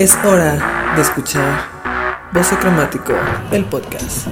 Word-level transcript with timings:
Es 0.00 0.12
hora 0.24 0.92
de 0.96 1.02
escuchar 1.02 2.28
Voce 2.32 2.56
Cromático, 2.56 3.12
el 3.52 3.64
podcast. 3.64 4.26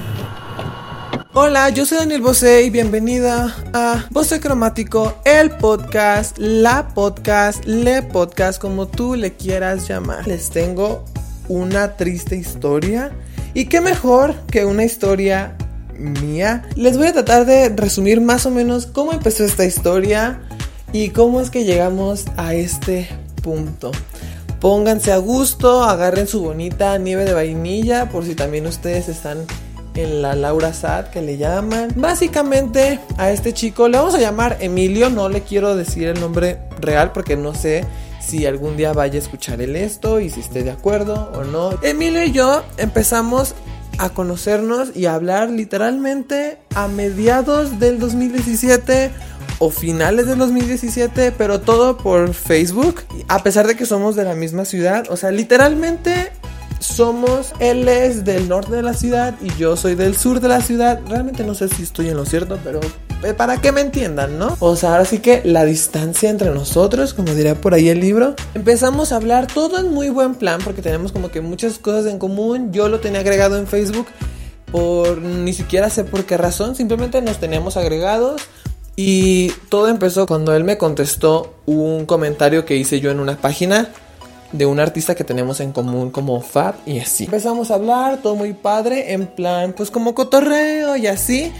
Hola, 1.31 1.69
yo 1.69 1.85
soy 1.85 1.99
Daniel 1.99 2.21
Bosé 2.21 2.63
y 2.63 2.69
bienvenida 2.69 3.55
a 3.71 4.03
Voce 4.11 4.41
Cromático, 4.41 5.17
el 5.23 5.51
podcast, 5.51 6.37
la 6.37 6.89
podcast, 6.89 7.63
le 7.63 8.01
podcast, 8.01 8.59
como 8.59 8.87
tú 8.87 9.15
le 9.15 9.35
quieras 9.35 9.87
llamar. 9.87 10.27
Les 10.27 10.49
tengo 10.49 11.05
una 11.47 11.95
triste 11.95 12.35
historia 12.35 13.13
y 13.53 13.67
qué 13.67 13.79
mejor 13.79 14.35
que 14.51 14.65
una 14.65 14.83
historia 14.83 15.55
mía. 15.97 16.67
Les 16.75 16.97
voy 16.97 17.07
a 17.07 17.13
tratar 17.13 17.45
de 17.45 17.69
resumir 17.69 18.19
más 18.19 18.45
o 18.45 18.51
menos 18.51 18.85
cómo 18.85 19.13
empezó 19.13 19.45
esta 19.45 19.63
historia 19.63 20.41
y 20.91 21.11
cómo 21.11 21.39
es 21.39 21.49
que 21.49 21.63
llegamos 21.63 22.25
a 22.35 22.53
este 22.53 23.07
punto. 23.41 23.93
Pónganse 24.63 25.11
a 25.11 25.17
gusto, 25.17 25.83
agarren 25.83 26.25
su 26.25 26.41
bonita 26.41 26.97
nieve 26.97 27.25
de 27.25 27.33
vainilla 27.33 28.07
por 28.07 28.23
si 28.23 28.33
también 28.33 28.65
ustedes 28.65 29.09
están 29.09 29.39
en 29.93 30.21
la 30.21 30.35
Laura 30.35 30.71
Sad 30.71 31.07
que 31.07 31.21
le 31.21 31.35
llaman. 31.35 31.91
Básicamente 31.97 33.01
a 33.17 33.31
este 33.31 33.53
chico 33.53 33.89
le 33.89 33.97
vamos 33.97 34.15
a 34.15 34.21
llamar 34.21 34.55
Emilio, 34.61 35.09
no 35.09 35.27
le 35.27 35.41
quiero 35.41 35.75
decir 35.75 36.07
el 36.07 36.21
nombre 36.21 36.59
real 36.79 37.11
porque 37.11 37.35
no 37.35 37.53
sé 37.53 37.83
si 38.21 38.45
algún 38.45 38.77
día 38.77 38.93
vaya 38.93 39.15
a 39.15 39.21
escuchar 39.21 39.59
el 39.61 39.75
esto 39.75 40.21
y 40.21 40.29
si 40.29 40.39
esté 40.39 40.63
de 40.63 40.71
acuerdo 40.71 41.33
o 41.35 41.43
no. 41.43 41.71
Emilio 41.83 42.23
y 42.23 42.31
yo 42.31 42.63
empezamos 42.77 43.55
a 43.97 44.11
conocernos 44.11 44.95
y 44.95 45.07
a 45.07 45.15
hablar 45.15 45.49
literalmente 45.49 46.57
a 46.73 46.87
mediados 46.87 47.81
del 47.81 47.99
2017 47.99 49.11
o 49.63 49.69
finales 49.69 50.27
del 50.27 50.37
2017, 50.39 51.31
pero 51.31 51.61
todo 51.61 51.97
por 51.97 52.33
Facebook. 52.33 53.03
A 53.29 53.43
pesar 53.43 53.65
de 53.65 53.77
que 53.77 53.85
somos 53.85 54.17
de 54.17 54.25
la 54.25 54.35
misma 54.35 54.65
ciudad, 54.65 55.05
o 55.09 55.15
sea, 55.15 55.31
literalmente 55.31 56.33
somos, 56.79 57.53
él 57.59 57.87
es 57.87 58.25
del 58.25 58.49
norte 58.49 58.75
de 58.75 58.83
la 58.83 58.93
ciudad 58.93 59.35
y 59.41 59.55
yo 59.57 59.77
soy 59.77 59.95
del 59.95 60.17
sur 60.17 60.41
de 60.41 60.49
la 60.49 60.59
ciudad. 60.59 60.99
Realmente 61.07 61.45
no 61.45 61.53
sé 61.53 61.69
si 61.69 61.83
estoy 61.83 62.09
en 62.09 62.17
lo 62.17 62.25
cierto, 62.25 62.59
pero 62.61 62.81
eh, 63.23 63.33
para 63.33 63.61
que 63.61 63.71
me 63.71 63.79
entiendan, 63.79 64.37
¿no? 64.37 64.57
O 64.59 64.75
sea, 64.75 64.91
ahora 64.91 65.05
sí 65.05 65.19
que 65.19 65.41
la 65.45 65.63
distancia 65.63 66.29
entre 66.29 66.49
nosotros, 66.49 67.13
como 67.13 67.33
diría 67.33 67.55
por 67.55 67.73
ahí 67.73 67.87
el 67.87 68.01
libro, 68.01 68.35
empezamos 68.55 69.13
a 69.13 69.15
hablar 69.15 69.47
todo 69.47 69.79
en 69.79 69.93
muy 69.93 70.09
buen 70.09 70.35
plan 70.35 70.59
porque 70.61 70.81
tenemos 70.81 71.13
como 71.13 71.31
que 71.31 71.39
muchas 71.39 71.79
cosas 71.79 72.11
en 72.11 72.19
común. 72.19 72.73
Yo 72.73 72.89
lo 72.89 72.99
tenía 72.99 73.21
agregado 73.21 73.57
en 73.57 73.65
Facebook 73.65 74.07
por 74.73 75.21
ni 75.21 75.53
siquiera 75.53 75.89
sé 75.89 76.03
por 76.03 76.25
qué 76.25 76.35
razón, 76.35 76.75
simplemente 76.75 77.21
nos 77.21 77.37
teníamos 77.37 77.77
agregados. 77.77 78.41
Y 78.95 79.49
todo 79.69 79.87
empezó 79.87 80.27
cuando 80.27 80.55
él 80.55 80.63
me 80.63 80.77
contestó 80.77 81.53
un 81.65 82.05
comentario 82.05 82.65
que 82.65 82.75
hice 82.75 82.99
yo 82.99 83.09
en 83.11 83.19
una 83.19 83.37
página 83.37 83.89
de 84.51 84.67
un 84.67 84.79
artista 84.79 85.15
que 85.15 85.23
tenemos 85.23 85.59
en 85.59 85.71
común 85.71 86.11
como 86.11 86.39
Fab 86.41 86.75
y 86.85 86.99
así. 86.99 87.25
Empezamos 87.25 87.71
a 87.71 87.75
hablar, 87.75 88.21
todo 88.21 88.35
muy 88.35 88.53
padre, 88.53 89.13
en 89.13 89.25
plan, 89.25 89.73
pues 89.75 89.89
como 89.89 90.13
cotorreo 90.13 90.95
y 90.95 91.07
así. 91.07 91.51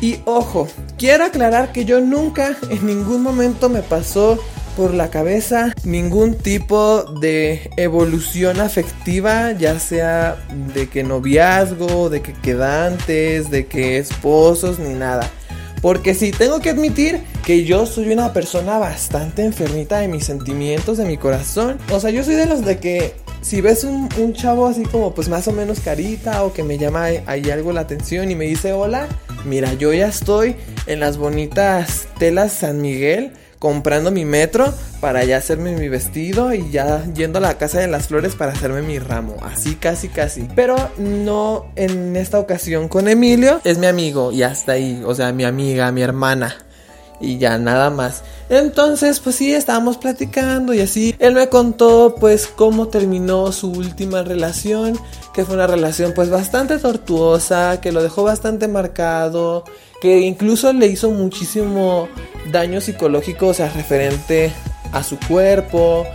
Y 0.00 0.20
ojo, 0.24 0.66
quiero 0.96 1.24
aclarar 1.24 1.72
que 1.72 1.84
yo 1.84 2.00
nunca 2.00 2.56
en 2.70 2.86
ningún 2.86 3.22
momento 3.22 3.68
me 3.68 3.82
pasó 3.82 4.38
por 4.76 4.94
la 4.94 5.10
cabeza 5.10 5.74
ningún 5.82 6.36
tipo 6.36 7.02
de 7.20 7.68
evolución 7.76 8.60
afectiva, 8.60 9.50
ya 9.50 9.80
sea 9.80 10.36
de 10.72 10.88
que 10.88 11.02
noviazgo, 11.02 12.08
de 12.08 12.22
que 12.22 12.32
quedantes, 12.32 13.50
de 13.50 13.66
que 13.66 13.98
esposos, 13.98 14.78
ni 14.78 14.94
nada. 14.94 15.28
Porque 15.80 16.14
sí, 16.14 16.32
tengo 16.32 16.60
que 16.60 16.70
admitir 16.70 17.20
que 17.44 17.64
yo 17.64 17.86
soy 17.86 18.10
una 18.12 18.32
persona 18.32 18.78
bastante 18.78 19.44
enfermita 19.44 19.98
de 19.98 20.08
mis 20.08 20.24
sentimientos, 20.24 20.98
de 20.98 21.04
mi 21.04 21.16
corazón. 21.16 21.78
O 21.92 22.00
sea, 22.00 22.10
yo 22.10 22.24
soy 22.24 22.34
de 22.34 22.46
los 22.46 22.64
de 22.64 22.78
que 22.78 23.14
si 23.40 23.60
ves 23.60 23.84
un, 23.84 24.08
chavo 24.32 24.66
así 24.66 24.82
como 24.82 25.14
pues 25.14 25.28
más 25.28 25.48
o 25.48 25.52
menos 25.52 25.80
carita 25.80 26.42
o 26.44 26.52
que 26.52 26.62
me 26.62 26.78
llama 26.78 27.06
ahí 27.26 27.50
algo 27.50 27.72
la 27.72 27.82
atención 27.82 28.30
y 28.30 28.34
me 28.34 28.44
dice 28.46 28.72
hola, 28.72 29.08
mira, 29.44 29.74
yo 29.74 29.92
ya 29.92 30.08
estoy 30.08 30.56
en 30.86 31.00
las 31.00 31.16
bonitas 31.16 32.08
telas 32.18 32.52
San 32.52 32.80
Miguel 32.80 33.32
comprando 33.58 34.10
mi 34.10 34.24
metro 34.24 34.72
para 35.00 35.24
ya 35.24 35.36
hacerme 35.36 35.74
mi 35.76 35.88
vestido 35.88 36.54
y 36.54 36.70
ya 36.70 37.04
yendo 37.14 37.38
a 37.38 37.42
la 37.42 37.58
casa 37.58 37.80
de 37.80 37.88
las 37.88 38.08
flores 38.08 38.34
para 38.34 38.52
hacerme 38.52 38.82
mi 38.82 38.98
ramo. 38.98 39.36
Así, 39.42 39.74
casi, 39.74 40.08
casi. 40.08 40.48
Pero 40.54 40.76
no 40.98 41.66
en 41.76 42.16
esta 42.16 42.38
ocasión 42.38 42.88
con 42.88 43.08
Emilio. 43.08 43.60
Es 43.64 43.78
mi 43.78 43.86
amigo 43.86 44.32
y 44.32 44.42
hasta 44.42 44.72
ahí. 44.72 45.02
O 45.04 45.14
sea, 45.14 45.32
mi 45.32 45.44
amiga, 45.44 45.90
mi 45.92 46.02
hermana. 46.02 46.56
Y 47.20 47.38
ya 47.38 47.58
nada 47.58 47.90
más. 47.90 48.22
Entonces, 48.48 49.18
pues 49.18 49.34
sí, 49.36 49.52
estábamos 49.52 49.98
platicando 49.98 50.72
y 50.72 50.80
así. 50.80 51.16
Él 51.18 51.34
me 51.34 51.48
contó 51.48 52.14
pues 52.18 52.46
cómo 52.46 52.88
terminó 52.88 53.50
su 53.50 53.72
última 53.72 54.22
relación. 54.22 54.98
Que 55.34 55.44
fue 55.44 55.56
una 55.56 55.66
relación 55.66 56.12
pues 56.14 56.30
bastante 56.30 56.78
tortuosa. 56.78 57.80
Que 57.80 57.90
lo 57.90 58.02
dejó 58.04 58.22
bastante 58.22 58.68
marcado 58.68 59.64
que 60.00 60.20
incluso 60.20 60.72
le 60.72 60.86
hizo 60.86 61.10
muchísimo 61.10 62.08
daño 62.50 62.80
psicológico, 62.80 63.48
o 63.48 63.54
sea, 63.54 63.68
referente 63.70 64.52
a 64.92 65.02
su 65.02 65.18
cuerpo, 65.18 66.06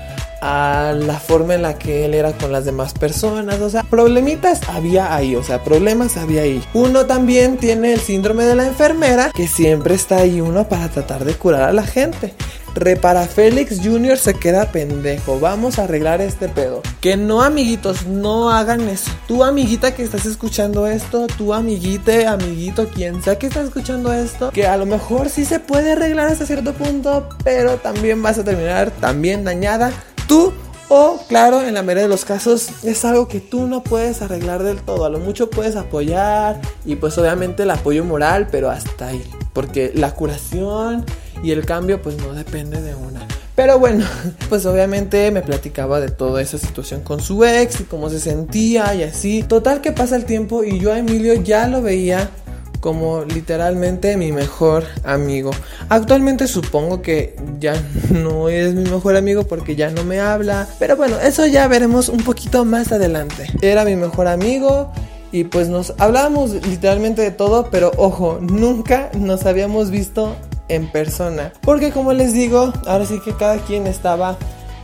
a 0.41 0.93
la 0.93 1.19
forma 1.19 1.55
en 1.55 1.61
la 1.61 1.79
que 1.79 2.03
él 2.03 2.13
era 2.13 2.33
con 2.33 2.51
las 2.51 2.65
demás 2.65 2.93
personas, 2.93 3.61
o 3.61 3.69
sea, 3.69 3.83
problemitas 3.83 4.59
había 4.67 5.15
ahí, 5.15 5.37
o 5.37 5.43
sea, 5.43 5.63
problemas 5.63 6.17
había 6.17 6.41
ahí. 6.41 6.61
Uno 6.73 7.05
también 7.05 7.57
tiene 7.57 7.93
el 7.93 8.01
síndrome 8.01 8.43
de 8.43 8.55
la 8.55 8.67
enfermera, 8.67 9.31
que 9.33 9.47
siempre 9.47 9.95
está 9.95 10.17
ahí 10.17 10.41
uno 10.41 10.67
para 10.67 10.89
tratar 10.89 11.23
de 11.23 11.33
curar 11.35 11.63
a 11.63 11.71
la 11.71 11.83
gente. 11.83 12.33
Repara 12.75 13.27
Félix 13.27 13.79
Jr. 13.83 14.17
se 14.17 14.33
queda 14.33 14.71
pendejo. 14.71 15.39
Vamos 15.39 15.79
a 15.79 15.83
arreglar 15.83 16.21
este 16.21 16.49
pedo. 16.49 16.81
Que 17.01 17.17
no, 17.17 17.41
amiguitos, 17.41 18.07
no 18.07 18.49
hagan 18.49 18.87
eso. 18.89 19.11
Tu 19.27 19.43
amiguita 19.43 19.93
que 19.93 20.03
estás 20.03 20.25
escuchando 20.25 20.87
esto, 20.87 21.27
tu 21.27 21.53
amiguite, 21.53 22.25
amiguito, 22.25 22.87
quien 22.87 23.21
sea 23.21 23.37
que 23.37 23.47
está 23.47 23.61
escuchando 23.61 24.13
esto, 24.13 24.51
que 24.51 24.67
a 24.67 24.77
lo 24.77 24.85
mejor 24.85 25.29
sí 25.29 25.45
se 25.45 25.59
puede 25.59 25.91
arreglar 25.91 26.27
hasta 26.27 26.45
cierto 26.45 26.73
punto, 26.73 27.29
pero 27.43 27.77
también 27.77 28.21
vas 28.21 28.37
a 28.37 28.43
terminar 28.43 28.91
también 28.91 29.43
dañada. 29.43 29.91
Tú 30.27 30.53
o, 30.95 31.19
claro, 31.27 31.63
en 31.63 31.73
la 31.73 31.81
mayoría 31.81 32.03
de 32.03 32.09
los 32.09 32.23
casos 32.23 32.69
es 32.83 33.03
algo 33.03 33.27
que 33.27 33.39
tú 33.39 33.67
no 33.67 33.81
puedes 33.81 34.21
arreglar 34.21 34.61
del 34.61 34.81
todo. 34.81 35.05
A 35.05 35.09
lo 35.09 35.19
mucho 35.19 35.49
puedes 35.49 35.75
apoyar 35.75 36.61
y 36.85 36.97
pues 36.97 37.17
obviamente 37.17 37.63
el 37.63 37.71
apoyo 37.71 38.03
moral, 38.05 38.47
pero 38.51 38.69
hasta 38.69 39.07
ahí. 39.07 39.23
Porque 39.53 39.91
la 39.95 40.13
curación 40.13 41.05
y 41.43 41.51
el 41.51 41.65
cambio 41.65 42.01
pues 42.01 42.17
no 42.17 42.33
depende 42.33 42.81
de 42.81 42.95
una. 42.95 43.27
Pero 43.55 43.77
bueno, 43.77 44.05
pues 44.49 44.65
obviamente 44.65 45.29
me 45.29 45.41
platicaba 45.41 45.99
de 45.99 46.09
toda 46.09 46.41
esa 46.41 46.57
situación 46.57 47.01
con 47.01 47.21
su 47.21 47.45
ex 47.45 47.81
y 47.81 47.83
cómo 47.83 48.09
se 48.09 48.19
sentía 48.19 48.95
y 48.95 49.03
así. 49.03 49.43
Total 49.43 49.81
que 49.81 49.91
pasa 49.91 50.15
el 50.15 50.25
tiempo 50.25 50.63
y 50.63 50.79
yo 50.79 50.91
a 50.91 50.97
Emilio 50.97 51.35
ya 51.35 51.67
lo 51.67 51.81
veía 51.81 52.31
como 52.79 53.23
literalmente 53.23 54.17
mi 54.17 54.33
mejor 54.33 54.83
amigo. 55.05 55.51
Actualmente 55.87 56.47
supongo 56.47 57.01
que 57.01 57.35
ya 57.59 57.81
no 58.09 58.49
es 58.49 58.73
mi 58.73 58.83
mejor 58.83 59.15
amigo 59.15 59.43
porque 59.43 59.75
ya 59.75 59.89
no 59.91 60.03
me 60.03 60.19
habla. 60.19 60.67
Pero 60.79 60.97
bueno, 60.97 61.19
eso 61.19 61.45
ya 61.45 61.67
veremos 61.67 62.09
un 62.09 62.23
poquito 62.23 62.65
más 62.65 62.91
adelante. 62.91 63.49
Era 63.61 63.85
mi 63.85 63.95
mejor 63.95 64.27
amigo. 64.27 64.91
Y 65.31 65.45
pues 65.45 65.67
nos 65.67 65.95
hablábamos 65.97 66.51
literalmente 66.67 67.23
de 67.23 67.31
todo, 67.31 67.71
pero 67.71 67.91
ojo, 67.97 68.37
nunca 68.39 69.09
nos 69.17 69.47
habíamos 69.47 69.89
visto 69.89 70.35
en 70.67 70.91
persona. 70.91 71.53
Porque 71.61 71.91
como 71.91 72.13
les 72.13 72.33
digo, 72.33 72.73
ahora 72.85 73.05
sí 73.05 73.19
que 73.19 73.33
cada 73.33 73.57
quien 73.57 73.87
estaba 73.87 74.37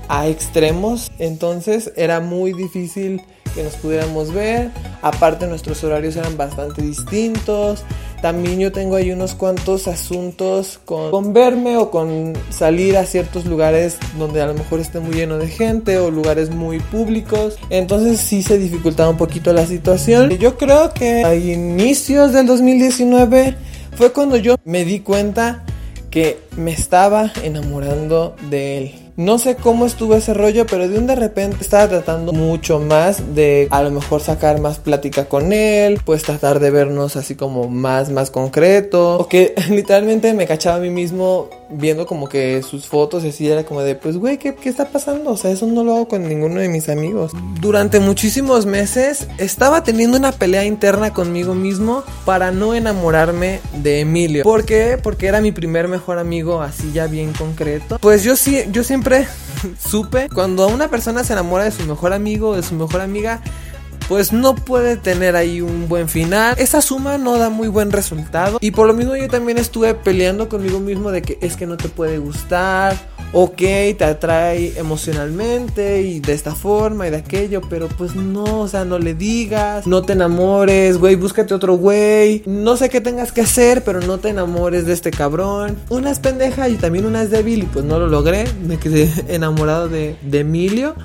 a 0.07 0.27
extremos, 0.27 1.11
entonces 1.19 1.91
era 1.95 2.19
muy 2.19 2.53
difícil 2.53 3.21
que 3.53 3.63
nos 3.63 3.75
pudiéramos 3.75 4.33
ver. 4.33 4.71
Aparte 5.01 5.47
nuestros 5.47 5.83
horarios 5.83 6.15
eran 6.15 6.37
bastante 6.37 6.81
distintos. 6.81 7.83
También 8.21 8.59
yo 8.59 8.71
tengo 8.71 8.95
ahí 8.95 9.11
unos 9.11 9.33
cuantos 9.33 9.87
asuntos 9.87 10.79
con, 10.83 11.09
con, 11.09 11.31
verme 11.31 11.77
o 11.77 11.89
con 11.89 12.33
salir 12.49 12.97
a 12.97 13.05
ciertos 13.05 13.45
lugares 13.45 13.97
donde 14.17 14.41
a 14.41 14.45
lo 14.45 14.53
mejor 14.53 14.81
esté 14.81 14.99
muy 14.99 15.13
lleno 15.13 15.37
de 15.37 15.47
gente 15.47 15.97
o 15.99 16.11
lugares 16.11 16.49
muy 16.49 16.79
públicos. 16.79 17.57
Entonces 17.69 18.19
sí 18.19 18.43
se 18.43 18.57
dificultaba 18.57 19.09
un 19.09 19.17
poquito 19.17 19.53
la 19.53 19.65
situación. 19.65 20.29
Yo 20.31 20.57
creo 20.57 20.93
que 20.93 21.23
a 21.23 21.33
inicios 21.35 22.33
del 22.33 22.45
2019 22.45 23.55
fue 23.95 24.11
cuando 24.11 24.35
yo 24.35 24.55
me 24.65 24.83
di 24.83 24.99
cuenta 24.99 25.63
que 26.09 26.39
me 26.57 26.71
estaba 26.71 27.31
enamorando 27.43 28.35
de 28.49 28.77
él. 28.77 29.08
No 29.19 29.37
sé 29.37 29.57
cómo 29.57 29.85
estuvo 29.85 30.15
ese 30.15 30.33
rollo, 30.33 30.65
pero 30.65 30.87
de 30.87 30.97
un 30.97 31.05
de 31.05 31.13
repente 31.13 31.57
estaba 31.59 31.89
tratando 31.89 32.31
mucho 32.31 32.79
más 32.79 33.35
de 33.35 33.67
a 33.69 33.83
lo 33.83 33.91
mejor 33.91 34.21
sacar 34.21 34.61
más 34.61 34.79
plática 34.79 35.25
con 35.25 35.51
él, 35.51 35.99
pues 36.05 36.23
tratar 36.23 36.61
de 36.61 36.71
vernos 36.71 37.17
así 37.17 37.35
como 37.35 37.67
más, 37.67 38.09
más 38.11 38.31
concreto. 38.31 39.17
O 39.17 39.27
que 39.27 39.55
literalmente 39.69 40.33
me 40.33 40.47
cachaba 40.47 40.77
a 40.77 40.79
mí 40.79 40.89
mismo 40.89 41.49
viendo 41.69 42.07
como 42.07 42.29
que 42.29 42.63
sus 42.63 42.87
fotos 42.87 43.25
y 43.25 43.29
así 43.29 43.49
era 43.49 43.65
como 43.65 43.81
de, 43.81 43.95
pues 43.95 44.15
güey, 44.15 44.37
¿qué, 44.37 44.55
¿qué 44.55 44.69
está 44.69 44.85
pasando? 44.87 45.31
O 45.31 45.37
sea, 45.37 45.51
eso 45.51 45.67
no 45.67 45.83
lo 45.83 45.95
hago 45.95 46.07
con 46.07 46.27
ninguno 46.27 46.61
de 46.61 46.69
mis 46.69 46.87
amigos. 46.87 47.33
Durante 47.59 47.99
muchísimos 47.99 48.65
meses 48.65 49.27
estaba 49.37 49.83
teniendo 49.83 50.17
una 50.17 50.31
pelea 50.31 50.63
interna 50.63 51.13
conmigo 51.13 51.55
mismo 51.55 52.03
para 52.23 52.51
no 52.51 52.73
enamorarme 52.73 53.59
de 53.83 53.99
Emilio. 53.99 54.45
¿Por 54.45 54.63
qué? 54.63 54.97
Porque 55.03 55.27
era 55.27 55.41
mi 55.41 55.51
primer 55.51 55.89
mejor 55.89 56.19
amigo 56.19 56.61
así 56.61 56.93
ya 56.93 57.07
bien 57.07 57.33
concreto. 57.33 57.97
Pues 57.99 58.23
yo 58.23 58.37
sí, 58.37 58.63
yo 58.71 58.85
siempre 58.85 59.08
siempre 59.09 59.27
supe, 59.79 60.29
cuando 60.29 60.67
una 60.67 60.87
persona 60.87 61.23
se 61.23 61.33
enamora 61.33 61.63
de 61.65 61.71
su 61.71 61.83
mejor 61.83 62.13
amigo 62.13 62.49
o 62.49 62.55
de 62.55 62.63
su 62.63 62.75
mejor 62.75 63.01
amiga, 63.01 63.41
pues 64.07 64.31
no 64.31 64.55
puede 64.55 64.97
tener 64.97 65.35
ahí 65.35 65.61
un 65.61 65.87
buen 65.87 66.09
final. 66.09 66.55
Esa 66.57 66.81
suma 66.81 67.17
no 67.17 67.37
da 67.37 67.49
muy 67.49 67.67
buen 67.67 67.91
resultado. 67.91 68.57
Y 68.61 68.71
por 68.71 68.87
lo 68.87 68.93
mismo 68.93 69.15
yo 69.15 69.27
también 69.27 69.57
estuve 69.57 69.93
peleando 69.93 70.49
conmigo 70.49 70.79
mismo 70.79 71.11
de 71.11 71.21
que 71.21 71.37
es 71.41 71.55
que 71.55 71.67
no 71.67 71.77
te 71.77 71.89
puede 71.89 72.17
gustar. 72.17 72.95
Ok, 73.31 73.57
te 73.57 74.03
atrae 74.05 74.73
emocionalmente 74.77 76.01
y 76.01 76.19
de 76.19 76.33
esta 76.33 76.55
forma 76.55 77.07
y 77.07 77.11
de 77.11 77.17
aquello, 77.17 77.61
pero 77.69 77.87
pues 77.87 78.15
no, 78.15 78.61
o 78.61 78.67
sea, 78.67 78.85
no 78.85 78.97
le 78.97 79.13
digas, 79.13 79.85
no 79.85 80.01
te 80.01 80.13
enamores, 80.13 80.97
güey, 80.97 81.13
búscate 81.13 81.53
otro 81.53 81.77
güey, 81.77 82.41
no 82.47 82.75
sé 82.75 82.89
qué 82.89 83.01
tengas 83.01 83.31
que 83.31 83.41
hacer, 83.41 83.83
pero 83.83 84.01
no 84.01 84.17
te 84.17 84.29
enamores 84.29 84.87
de 84.87 84.93
este 84.93 85.11
cabrón. 85.11 85.77
Una 85.89 86.09
es 86.09 86.17
pendeja 86.19 86.69
y 86.69 86.75
también 86.77 87.05
una 87.05 87.21
es 87.21 87.29
débil 87.29 87.63
y 87.63 87.65
pues 87.67 87.85
no 87.85 87.99
lo 87.99 88.07
logré, 88.07 88.45
me 88.65 88.77
quedé 88.77 89.07
enamorado 89.27 89.89
de, 89.89 90.15
de 90.23 90.39
Emilio. 90.39 90.95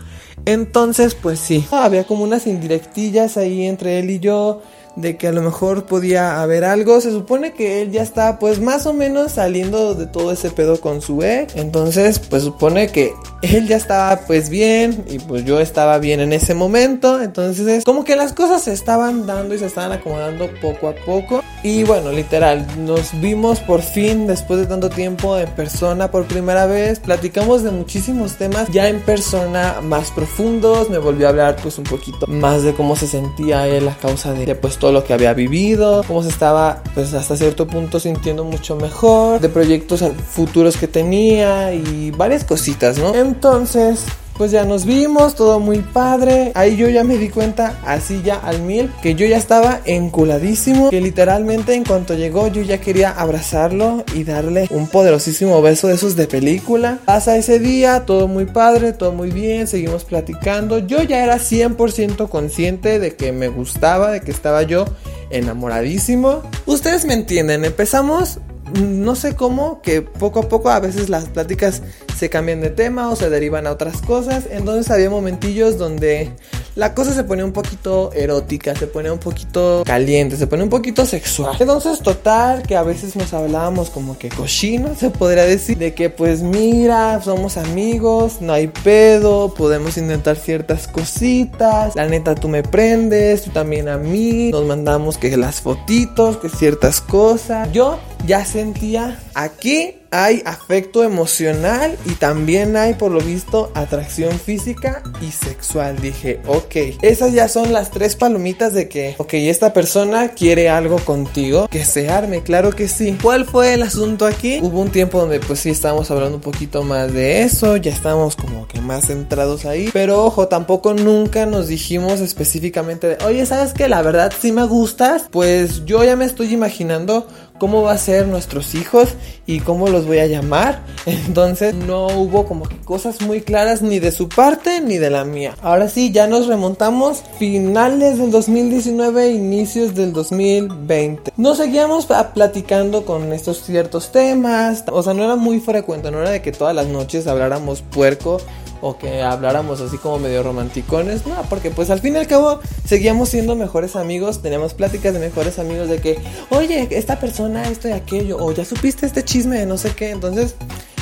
Entonces, 0.47 1.15
pues 1.15 1.39
sí, 1.39 1.67
había 1.71 2.05
como 2.05 2.25
unas 2.25 2.47
indirectillas 2.47 3.37
ahí 3.37 3.67
entre 3.67 3.99
él 3.99 4.09
y 4.09 4.19
yo 4.19 4.63
de 4.97 5.17
que 5.17 5.29
a 5.29 5.33
lo 5.33 5.43
mejor 5.43 5.87
podía 5.87 6.43
haber 6.43 6.65
algo. 6.65 7.01
Se 7.01 7.11
supone 7.11 7.53
que 7.53 7.83
él 7.83 7.91
ya 7.91 8.03
está 8.03 8.39
pues 8.39 8.61
más 8.61 8.87
o 8.87 8.93
menos 8.93 9.33
saliendo 9.33 9.95
de 9.95 10.07
todo 10.07 10.33
ese 10.33 10.51
pedo 10.51 10.81
con 10.81 11.01
su 11.01 11.23
ex. 11.23 11.57
Entonces 11.57 12.19
pues 12.19 12.43
supone 12.43 12.89
que 12.89 13.13
él 13.45 13.69
ya 13.69 13.77
estaba 13.77 14.21
pues 14.27 14.49
bien 14.49 15.05
y 15.09 15.19
pues 15.19 15.45
yo 15.45 15.61
estaba 15.61 15.99
bien 15.99 16.21
en 16.21 16.33
ese 16.33 16.55
momento. 16.55 17.21
Entonces 17.21 17.85
como 17.85 18.05
que 18.05 18.17
las 18.17 18.33
cosas 18.33 18.63
se 18.63 18.73
estaban 18.73 19.27
dando 19.27 19.55
y 19.55 19.59
se 19.59 19.67
estaban 19.67 19.93
acomodando 19.93 20.49
poco 20.61 20.89
a 20.89 20.95
poco. 20.95 21.43
Y 21.63 21.83
bueno, 21.85 22.13
literal, 22.13 22.67
nos 22.85 23.19
vimos 23.21 23.61
por 23.61 23.81
fin 23.81 24.27
después 24.27 24.61
de 24.61 24.67
tanto 24.67 24.91
tiempo 24.91 25.39
en 25.39 25.49
persona 25.51 26.11
por 26.11 26.27
primera 26.27 26.67
vez. 26.67 27.01
Platicamos 27.01 27.63
de 27.63 27.71
muchísimos 27.71 28.35
temas 28.37 28.69
ya 28.71 28.89
en 28.89 29.01
persona 29.01 29.81
más 29.83 30.11
profundos. 30.11 30.91
Me 30.91 30.99
volvió 30.99 31.27
a 31.27 31.31
hablar 31.31 31.57
pues 31.63 31.79
un 31.79 31.85
poquito 31.85 32.27
más 32.27 32.63
de 32.63 32.75
cómo 32.75 32.97
se 32.97 33.07
sentía 33.07 33.67
él 33.67 33.89
a 33.89 33.95
causa 33.95 34.33
de 34.33 34.55
pues 34.55 34.79
todo 34.79 34.93
lo 34.93 35.05
que 35.05 35.15
había 35.15 35.33
vivido, 35.33 36.05
cómo 36.07 36.23
se 36.23 36.29
estaba 36.29 36.83
pues 36.95 37.15
hasta 37.15 37.37
cierto 37.37 37.67
punto 37.67 37.99
sintiendo 37.99 38.45
mucho 38.45 38.77
mejor, 38.77 39.41
de 39.41 39.49
proyectos 39.49 40.05
futuros 40.31 40.77
que 40.77 40.87
tenía 40.87 41.73
y 41.73 42.11
varias 42.11 42.45
cositas, 42.45 42.99
¿no? 42.99 43.13
Entonces, 43.35 44.05
pues 44.39 44.53
ya 44.53 44.65
nos 44.65 44.85
vimos, 44.85 45.35
todo 45.35 45.59
muy 45.59 45.81
padre. 45.81 46.53
Ahí 46.55 46.77
yo 46.77 46.89
ya 46.89 47.03
me 47.03 47.19
di 47.19 47.31
cuenta, 47.31 47.81
así 47.85 48.23
ya 48.25 48.37
al 48.37 48.63
mil, 48.63 48.91
que 49.03 49.17
yo 49.17 49.27
ya 49.27 49.37
estaba 49.37 49.81
enculadísimo. 49.85 50.91
Que 50.91 51.01
literalmente 51.01 51.75
en 51.75 51.85
cuanto 51.85 52.15
llegó 52.15 52.47
yo 52.47 52.63
ya 52.63 52.81
quería 52.81 53.11
abrazarlo 53.11 54.05
y 54.15 54.23
darle 54.23 54.69
un 54.71 54.87
poderosísimo 54.87 55.61
beso 55.63 55.89
de 55.89 55.95
esos 55.95 56.15
de 56.15 56.29
película. 56.29 57.01
Pasa 57.05 57.37
ese 57.37 57.59
día, 57.59 58.07
todo 58.07 58.29
muy 58.29 58.45
padre, 58.47 58.93
todo 58.93 59.11
muy 59.11 59.33
bien, 59.33 59.67
seguimos 59.67 60.05
platicando. 60.05 60.79
Yo 60.79 61.03
ya 61.03 61.25
era 61.25 61.39
100% 61.39 62.29
consciente 62.29 63.01
de 63.01 63.17
que 63.17 63.33
me 63.33 63.49
gustaba, 63.49 64.13
de 64.13 64.21
que 64.21 64.31
estaba 64.31 64.63
yo 64.63 64.85
enamoradísimo. 65.31 66.43
Ustedes 66.67 67.05
me 67.05 67.15
entienden, 67.15 67.65
empezamos 67.65 68.39
no 68.81 69.15
sé 69.15 69.37
cómo, 69.37 69.81
que 69.83 70.03
poco 70.03 70.41
a 70.41 70.49
poco 70.49 70.71
a 70.71 70.81
veces 70.81 71.09
las 71.09 71.27
pláticas 71.27 71.83
se 72.25 72.31
cambian 72.31 72.63
de 72.63 72.71
tema 72.71 73.11
o 73.11 73.17
se 73.17 73.29
derivan 73.29 73.67
a 73.67 73.73
otras 73.73 74.01
cosas. 74.01 74.45
Entonces 74.51 74.91
había 74.91 75.11
momentillos 75.11 75.77
donde 75.77 76.33
la 76.75 76.95
cosa 76.95 77.13
se 77.13 77.23
ponía 77.23 77.45
un 77.45 77.53
poquito 77.53 78.13
erótica, 78.15 78.75
se 78.75 78.87
ponía 78.87 79.13
un 79.13 79.19
poquito 79.19 79.83
caliente, 79.85 80.39
se 80.39 80.47
ponía 80.47 80.65
un 80.65 80.71
poquito 80.71 81.05
sexual. 81.05 81.55
Entonces, 81.61 82.01
total, 82.01 82.63
que 82.63 82.77
a 82.77 82.83
veces 82.83 83.15
nos 83.15 83.35
hablábamos 83.35 83.91
como 83.91 84.17
que 84.17 84.31
cochino, 84.31 84.95
se 84.95 85.11
podría 85.11 85.45
decir, 85.45 85.77
de 85.77 85.93
que 85.93 86.09
pues 86.09 86.41
mira, 86.41 87.21
somos 87.23 87.59
amigos, 87.59 88.41
no 88.41 88.55
hay 88.55 88.69
pedo, 88.69 89.53
podemos 89.53 89.99
intentar 89.99 90.37
ciertas 90.37 90.89
cositas, 90.89 91.95
la 91.95 92.07
neta 92.07 92.35
tú 92.35 92.49
me 92.49 92.63
prendes, 92.63 93.43
tú 93.43 93.51
también 93.51 93.91
a 93.91 93.99
mí, 93.99 94.51
nos 94.51 94.65
mandamos 94.65 95.19
que 95.19 95.37
las 95.37 95.61
fotitos, 95.61 96.39
que 96.39 96.49
ciertas 96.49 97.03
cosas. 97.03 97.71
Yo 97.71 97.99
ya 98.27 98.45
sentía 98.45 99.19
aquí 99.35 99.97
hay 100.15 100.43
afecto 100.47 101.03
emocional 101.03 101.99
y 102.07 102.13
también 102.13 102.77
hay 102.77 102.95
por 102.95 103.11
lo 103.11 103.21
visto 103.21 103.73
atracción 103.75 104.39
física 104.39 105.03
y 105.21 105.33
sexual. 105.33 106.01
Dije, 106.01 106.41
ok, 106.47 106.77
esas 107.03 107.33
ya 107.33 107.49
son 107.49 107.73
las 107.73 107.91
tres 107.91 108.15
palomitas 108.15 108.75
de 108.75 108.89
que, 108.89 109.17
ok, 109.19 109.35
esta 109.35 109.73
persona 109.73 110.29
quiere 110.29 110.69
algo 110.69 110.99
contigo, 111.01 111.67
que 111.69 111.85
se 111.85 112.11
arme, 112.11 112.45
claro 112.45 112.71
que 112.71 112.87
sí. 112.87 113.19
¿Cuál 113.21 113.45
fue 113.45 113.75
el 113.75 113.83
asunto 113.83 114.25
aquí? 114.25 114.61
Hubo 114.63 114.81
un 114.81 114.91
tiempo 114.91 115.19
donde 115.19 115.41
pues 115.41 115.59
sí 115.59 115.71
estábamos 115.71 116.09
hablando 116.13 116.37
un 116.37 116.43
poquito 116.43 116.85
más 116.85 117.13
de 117.13 117.43
eso, 117.43 117.77
ya 117.77 117.91
estábamos 117.91 118.37
como 118.37 118.69
que 118.69 118.81
más 118.81 119.07
centrados 119.09 119.65
ahí, 119.65 119.91
pero 119.93 120.25
ojo, 120.25 120.47
tampoco 120.47 120.95
nunca 120.95 121.45
nos 121.45 121.67
dijimos 121.67 122.21
específicamente 122.21 123.09
de, 123.09 123.25
oye, 123.25 123.45
¿sabes 123.47 123.73
que 123.73 123.89
La 123.89 124.01
verdad 124.03 124.33
si 124.41 124.53
me 124.53 124.65
gustas, 124.65 125.25
pues 125.29 125.85
yo 125.87 126.05
ya 126.05 126.15
me 126.15 126.25
estoy 126.25 126.55
imaginando 126.55 127.27
cómo 127.59 127.83
va 127.83 127.93
a 127.93 127.99
ser 127.99 128.27
nuestros 128.27 128.75
hijos 128.75 129.15
y 129.47 129.61
cómo 129.61 129.89
los 129.89 130.07
voy 130.07 130.19
a 130.19 130.27
llamar. 130.27 130.83
Entonces 131.07 131.75
no 131.75 132.07
hubo 132.07 132.47
como 132.47 132.69
que 132.69 132.77
cosas 132.79 133.21
muy 133.23 133.41
claras 133.41 133.83
ni 133.83 133.99
de 133.99 134.13
su 134.13 134.29
parte 134.29 134.81
ni 134.81 134.99
de 134.99 135.11
la 135.11 135.25
mía. 135.25 135.55
Ahora 135.63 135.89
sí, 135.89 136.11
ya 136.13 136.27
nos 136.27 136.47
remontamos 136.47 137.23
finales 137.39 138.19
del 138.19 138.31
2019, 138.31 139.31
inicios 139.31 139.95
del 139.95 140.13
2020. 140.13 141.33
Nos 141.37 141.59
seguíamos 141.59 142.07
platicando 142.35 143.05
con 143.05 143.33
estos 143.33 143.63
ciertos 143.63 144.13
temas. 144.13 144.85
O 144.91 145.03
sea, 145.03 145.15
no 145.15 145.25
era 145.25 145.37
muy 145.37 145.61
frecuente, 145.61 146.11
no 146.11 146.21
era 146.21 146.31
de 146.31 146.43
que 146.43 146.53
todas 146.53 146.75
las 146.75 146.87
noches 146.87 147.27
habláramos 147.27 147.83
puerco 147.83 148.41
o 148.87 148.99
que 148.99 149.23
habláramos 149.23 149.81
así 149.81 149.97
como 149.97 150.19
medio 150.19 150.43
romanticones, 150.43 151.27
no, 151.27 151.35
porque 151.49 151.71
pues 151.71 151.89
al 151.89 152.01
fin 152.01 152.15
y 152.15 152.19
al 152.19 152.27
cabo 152.27 152.61
seguíamos 152.85 153.31
siendo 153.31 153.57
mejores 153.57 153.97
amigos, 153.97 154.43
teníamos 154.43 154.75
pláticas 154.75 155.15
de 155.15 155.21
mejores 155.21 155.59
amigos 155.59 155.89
de 155.89 156.03
que, 156.03 156.19
oye, 156.51 156.87
esta 156.91 157.19
persona, 157.19 157.67
esto 157.71 157.89
y 157.89 157.93
aquello, 157.93 158.37
o 158.39 158.53
ya 158.53 158.67
supiste 158.67 159.07
este 159.07 159.25
chisme 159.25 159.59
de 159.59 159.65
no 159.65 159.79
sé 159.79 159.95
qué, 159.95 160.11
entonces... 160.11 160.55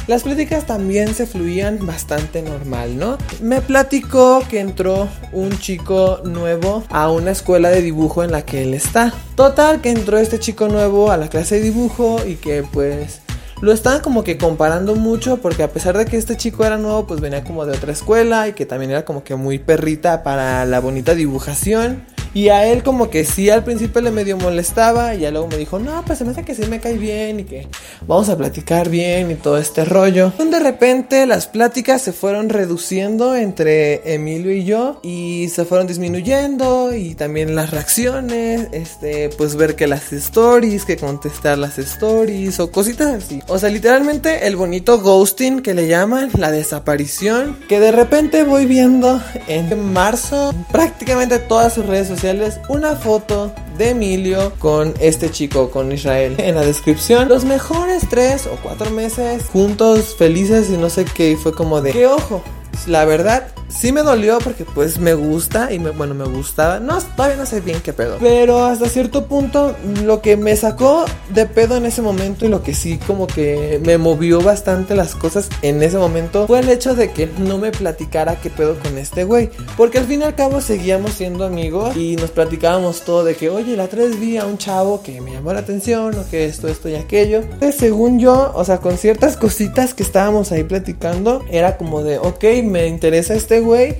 Las 0.08 0.24
pláticas 0.24 0.66
también 0.66 1.14
se 1.14 1.26
fluían 1.26 1.86
bastante 1.86 2.42
normal, 2.42 2.98
¿no? 2.98 3.18
Me 3.40 3.60
platicó 3.60 4.42
que 4.50 4.58
entró 4.58 5.08
un 5.30 5.56
chico 5.60 6.20
nuevo 6.24 6.82
a 6.90 7.08
una 7.08 7.30
escuela 7.30 7.70
de 7.70 7.82
dibujo 7.82 8.24
en 8.24 8.32
la 8.32 8.44
que 8.44 8.64
él 8.64 8.74
está. 8.74 9.14
Total, 9.36 9.80
que 9.80 9.90
entró 9.90 10.18
este 10.18 10.40
chico 10.40 10.66
nuevo 10.66 11.12
a 11.12 11.16
la 11.16 11.28
clase 11.28 11.54
de 11.54 11.62
dibujo 11.62 12.18
y 12.26 12.34
que 12.34 12.64
pues 12.64 13.21
lo 13.62 13.72
estaban 13.72 14.00
como 14.00 14.24
que 14.24 14.38
comparando 14.38 14.96
mucho 14.96 15.36
porque 15.36 15.62
a 15.62 15.68
pesar 15.70 15.96
de 15.96 16.04
que 16.04 16.16
este 16.16 16.36
chico 16.36 16.64
era 16.64 16.78
nuevo, 16.78 17.06
pues 17.06 17.20
venía 17.20 17.44
como 17.44 17.64
de 17.64 17.72
otra 17.72 17.92
escuela 17.92 18.48
y 18.48 18.54
que 18.54 18.66
también 18.66 18.90
era 18.90 19.04
como 19.04 19.22
que 19.22 19.36
muy 19.36 19.60
perrita 19.60 20.24
para 20.24 20.64
la 20.64 20.80
bonita 20.80 21.14
dibujación. 21.14 22.02
Y 22.34 22.48
a 22.48 22.66
él 22.66 22.82
como 22.82 23.10
que 23.10 23.24
sí 23.26 23.50
al 23.50 23.62
principio 23.62 24.00
le 24.00 24.10
medio 24.10 24.38
molestaba 24.38 25.14
y 25.14 25.20
ya 25.20 25.30
luego 25.30 25.48
me 25.48 25.58
dijo, 25.58 25.78
no, 25.78 26.02
pues 26.04 26.18
se 26.18 26.24
me 26.24 26.30
hace 26.30 26.44
que 26.44 26.54
sí 26.54 26.62
me 26.66 26.80
cae 26.80 26.96
bien 26.96 27.40
y 27.40 27.44
que 27.44 27.68
vamos 28.06 28.30
a 28.30 28.38
platicar 28.38 28.88
bien 28.88 29.30
y 29.30 29.34
todo 29.34 29.58
este 29.58 29.84
rollo. 29.84 30.32
De 30.38 30.58
repente 30.58 31.26
las 31.26 31.46
pláticas 31.46 32.00
se 32.00 32.12
fueron 32.12 32.48
reduciendo 32.48 33.36
entre 33.36 34.14
Emilio 34.14 34.50
y 34.52 34.64
yo 34.64 35.00
y 35.02 35.50
se 35.54 35.66
fueron 35.66 35.86
disminuyendo 35.86 36.94
y 36.94 37.14
también 37.14 37.54
las 37.54 37.70
reacciones, 37.70 38.68
este, 38.72 39.28
pues 39.36 39.56
ver 39.56 39.76
que 39.76 39.86
las 39.86 40.12
stories, 40.12 40.86
que 40.86 40.96
contestar 40.96 41.58
las 41.58 41.78
stories 41.78 42.60
o 42.60 42.70
cositas 42.70 43.08
así. 43.08 43.42
O 43.48 43.58
sea, 43.58 43.68
literalmente 43.68 44.46
el 44.46 44.56
bonito 44.56 45.00
ghosting 45.00 45.60
que 45.60 45.74
le 45.74 45.86
llaman, 45.86 46.30
la 46.38 46.50
desaparición, 46.50 47.58
que 47.68 47.78
de 47.78 47.92
repente 47.92 48.42
voy 48.42 48.64
viendo 48.64 49.20
en 49.48 49.92
marzo 49.92 50.54
prácticamente 50.70 51.38
todas 51.38 51.74
sus 51.74 51.84
redes 51.84 52.08
sociales 52.08 52.21
una 52.68 52.94
foto 52.94 53.52
de 53.76 53.90
Emilio 53.90 54.52
con 54.60 54.94
este 55.00 55.28
chico, 55.30 55.70
con 55.70 55.90
Israel. 55.90 56.36
En 56.38 56.54
la 56.54 56.60
descripción, 56.60 57.28
los 57.28 57.44
mejores 57.44 58.04
tres 58.08 58.46
o 58.46 58.56
cuatro 58.62 58.90
meses 58.90 59.46
juntos, 59.46 60.14
felices 60.16 60.70
y 60.70 60.76
no 60.76 60.88
sé 60.88 61.04
qué. 61.04 61.32
Y 61.32 61.36
fue 61.36 61.52
como 61.52 61.80
de, 61.80 61.90
qué 61.90 62.06
ojo. 62.06 62.40
La 62.86 63.04
verdad, 63.04 63.48
sí 63.72 63.92
me 63.92 64.02
dolió 64.02 64.38
porque 64.38 64.64
pues 64.64 64.98
me 64.98 65.14
gusta 65.14 65.72
y 65.72 65.78
me, 65.78 65.90
bueno, 65.90 66.14
me 66.14 66.24
gustaba. 66.24 66.80
No, 66.80 66.98
todavía 67.16 67.36
no 67.36 67.46
sé 67.46 67.60
bien 67.60 67.80
qué 67.82 67.92
pedo. 67.92 68.18
Pero 68.20 68.64
hasta 68.64 68.88
cierto 68.88 69.26
punto 69.26 69.74
lo 70.04 70.20
que 70.20 70.36
me 70.36 70.54
sacó 70.56 71.04
de 71.30 71.46
pedo 71.46 71.76
en 71.76 71.86
ese 71.86 72.02
momento 72.02 72.44
y 72.44 72.48
lo 72.48 72.62
que 72.62 72.74
sí 72.74 72.98
como 73.06 73.26
que 73.26 73.80
me 73.84 73.98
movió 73.98 74.40
bastante 74.40 74.94
las 74.94 75.14
cosas 75.14 75.48
en 75.62 75.82
ese 75.82 75.98
momento 75.98 76.46
fue 76.46 76.60
el 76.60 76.68
hecho 76.68 76.94
de 76.94 77.12
que 77.12 77.28
no 77.38 77.58
me 77.58 77.72
platicara 77.72 78.40
qué 78.40 78.50
pedo 78.50 78.76
con 78.78 78.98
este 78.98 79.24
güey. 79.24 79.50
Porque 79.76 79.98
al 79.98 80.06
fin 80.06 80.20
y 80.20 80.24
al 80.24 80.34
cabo 80.34 80.60
seguíamos 80.60 81.12
siendo 81.14 81.44
amigos 81.44 81.96
y 81.96 82.16
nos 82.16 82.30
platicábamos 82.30 83.02
todo 83.02 83.24
de 83.24 83.34
que, 83.34 83.50
oye, 83.50 83.76
la 83.76 83.88
tres 83.88 84.18
vi 84.20 84.36
a 84.36 84.44
un 84.44 84.58
chavo 84.58 85.02
que 85.02 85.20
me 85.20 85.32
llamó 85.32 85.52
la 85.52 85.60
atención 85.60 86.16
o 86.18 86.28
que 86.30 86.44
esto, 86.44 86.68
esto 86.68 86.88
y 86.88 86.94
aquello. 86.94 87.38
Entonces, 87.38 87.76
según 87.76 88.18
yo, 88.18 88.52
o 88.54 88.64
sea, 88.64 88.78
con 88.78 88.98
ciertas 88.98 89.36
cositas 89.36 89.94
que 89.94 90.02
estábamos 90.02 90.52
ahí 90.52 90.64
platicando, 90.64 91.44
era 91.50 91.76
como 91.76 92.02
de, 92.02 92.18
ok, 92.18 92.44
me 92.64 92.86
interesa 92.86 93.34
este 93.34 93.61
güey. 93.62 93.96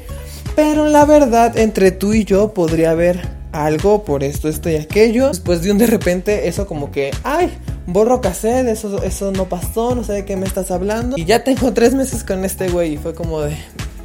Pero 0.54 0.86
la 0.86 1.04
verdad, 1.06 1.56
entre 1.56 1.92
tú 1.92 2.12
y 2.12 2.24
yo 2.24 2.52
podría 2.52 2.90
haber 2.90 3.42
algo 3.52 4.04
por 4.04 4.24
esto, 4.24 4.48
esto 4.48 4.68
y 4.68 4.76
aquello. 4.76 5.28
Después 5.28 5.62
de 5.62 5.70
un 5.70 5.78
de 5.78 5.86
repente, 5.86 6.48
eso 6.48 6.66
como 6.66 6.90
que, 6.90 7.10
ay, 7.22 7.50
borro 7.86 8.20
cassette, 8.20 8.66
eso, 8.68 9.02
eso 9.02 9.30
no 9.30 9.48
pasó, 9.48 9.94
no 9.94 10.04
sé 10.04 10.12
de 10.12 10.24
qué 10.24 10.36
me 10.36 10.46
estás 10.46 10.70
hablando. 10.70 11.16
Y 11.16 11.24
ya 11.24 11.44
tengo 11.44 11.72
tres 11.74 11.94
meses 11.94 12.24
con 12.24 12.44
este 12.44 12.68
güey 12.68 12.94
y 12.94 12.96
fue 12.96 13.14
como 13.14 13.42
de, 13.42 13.56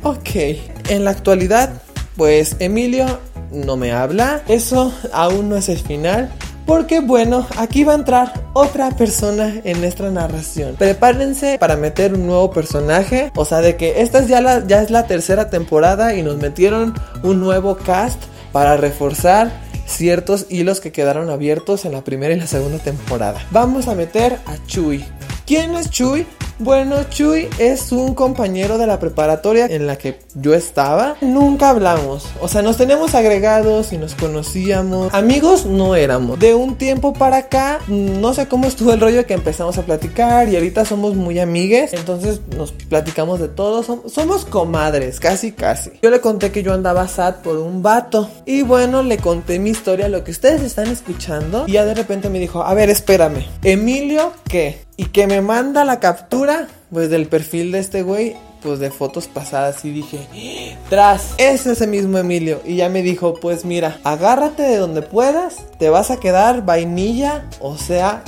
ok. 0.04 0.90
En 0.90 1.04
la 1.04 1.12
actualidad, 1.12 1.82
pues 2.16 2.56
Emilio 2.60 3.20
no 3.52 3.78
me 3.78 3.92
habla, 3.92 4.44
eso 4.48 4.94
aún 5.14 5.50
no 5.50 5.58
es 5.58 5.70
el 5.70 5.80
final. 5.80 6.32
Porque 6.68 7.00
bueno, 7.00 7.48
aquí 7.58 7.86
va 7.86 7.94
a 7.94 7.96
entrar 7.96 8.44
otra 8.52 8.92
persona 8.92 9.62
en 9.64 9.80
nuestra 9.80 10.12
narración. 10.12 10.76
Prepárense 10.76 11.58
para 11.58 11.78
meter 11.78 12.14
un 12.14 12.28
nuevo 12.28 12.52
personaje. 12.52 13.32
O 13.36 13.46
sea, 13.46 13.62
de 13.62 13.78
que 13.78 14.02
esta 14.02 14.20
es 14.20 14.28
ya, 14.28 14.68
ya 14.68 14.82
es 14.82 14.92
la 14.92 15.08
tercera 15.08 15.50
temporada 15.50 16.14
y 16.14 16.24
nos 16.24 16.36
metieron 16.38 16.94
un 17.24 17.40
nuevo 17.40 17.78
cast 17.78 18.22
para 18.52 18.76
reforzar 18.76 19.50
ciertos 19.86 20.46
hilos 20.50 20.82
que 20.82 20.92
quedaron 20.92 21.30
abiertos 21.30 21.86
en 21.86 21.94
la 21.94 22.04
primera 22.04 22.34
y 22.34 22.38
la 22.38 22.48
segunda 22.48 22.80
temporada. 22.80 23.40
Vamos 23.52 23.88
a 23.88 23.96
meter 23.96 24.34
a 24.46 24.58
Chuy. 24.68 25.06
¿Quién 25.46 25.74
es 25.76 25.90
Chuy? 25.90 26.28
Bueno, 26.60 27.04
Chuy 27.04 27.48
es 27.60 27.92
un 27.92 28.16
compañero 28.16 28.80
de 28.80 28.88
la 28.88 29.00
preparatoria 29.00 29.68
en 29.68 29.86
la 29.86 29.98
que 29.98 30.20
yo 30.34 30.56
estaba. 30.56 31.16
Nunca 31.22 31.70
hablamos. 31.70 32.26
O 32.42 32.48
sea, 32.48 32.64
nos 32.64 32.78
tenemos 32.78 33.14
agregados 33.14 33.94
y 33.94 34.00
nos 34.00 34.16
conocíamos. 34.16 35.14
Amigos 35.14 35.68
no 35.68 35.96
éramos. 35.96 36.40
De 36.40 36.56
un 36.56 36.76
tiempo 36.76 37.14
para 37.14 37.38
acá, 37.38 37.80
no 37.88 38.34
sé 38.34 38.48
cómo 38.48 38.66
estuvo 38.66 38.92
el 38.92 39.00
rollo 39.00 39.28
que 39.28 39.36
empezamos 39.36 39.78
a 39.78 39.84
platicar 39.84 40.50
y 40.50 40.56
ahorita 40.56 40.84
somos 40.84 41.14
muy 41.14 41.38
amigues. 41.38 41.94
Entonces 41.94 42.42
nos 42.58 42.72
platicamos 42.72 43.40
de 43.40 43.50
todo. 43.50 43.84
Somos 44.10 44.46
comadres, 44.46 45.20
casi 45.20 45.52
casi. 45.52 45.92
Yo 46.02 46.10
le 46.10 46.22
conté 46.22 46.52
que 46.52 46.64
yo 46.64 46.74
andaba 46.74 47.08
sad 47.08 47.36
por 47.44 47.58
un 47.58 47.84
vato. 47.84 48.32
Y 48.48 48.64
bueno, 48.64 49.04
le 49.04 49.20
conté 49.20 49.60
mi 49.60 49.70
historia, 49.70 50.10
lo 50.10 50.24
que 50.24 50.32
ustedes 50.32 50.64
están 50.64 50.88
escuchando. 50.88 51.66
Y 51.68 51.74
ya 51.74 51.86
de 51.86 51.94
repente 51.94 52.30
me 52.30 52.40
dijo, 52.40 52.64
a 52.64 52.74
ver, 52.74 52.90
espérame. 52.90 53.46
Emilio, 53.62 54.32
¿qué? 54.50 54.87
Y 54.98 55.06
que 55.06 55.28
me 55.28 55.42
manda 55.42 55.86
la 55.86 56.00
captura, 56.00 56.68
pues 56.92 57.10
del 57.10 57.28
perfil 57.28 57.72
de 57.72 57.80
este 57.80 58.02
güey, 58.02 58.36
pues 58.64 58.80
de 58.80 58.90
fotos 58.90 59.28
pasadas. 59.28 59.86
Y 59.86 59.92
dije, 59.92 60.76
tras, 60.90 61.36
es 61.38 61.68
ese 61.68 61.86
mismo 61.86 62.18
Emilio. 62.18 62.62
Y 62.66 62.78
ya 62.78 62.90
me 62.90 63.04
dijo, 63.04 63.36
pues 63.36 63.64
mira, 63.64 64.00
agárrate 64.04 64.64
de 64.64 64.78
donde 64.78 65.04
puedas, 65.04 65.58
te 65.78 65.90
vas 65.90 66.10
a 66.10 66.18
quedar 66.18 66.66
vainilla, 66.66 67.46
o 67.60 67.78
sea, 67.78 68.24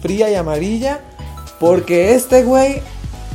fría 0.00 0.30
y 0.30 0.34
amarilla. 0.34 1.00
Porque 1.58 2.14
este 2.14 2.44
güey 2.44 2.80